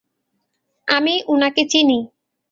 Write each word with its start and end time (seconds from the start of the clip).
আমি 0.87 1.13
উনাকে 1.27 1.63
চিনি। 1.71 1.99